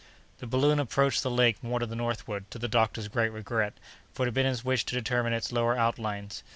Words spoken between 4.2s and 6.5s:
it had been his wish to determine its lower outlines.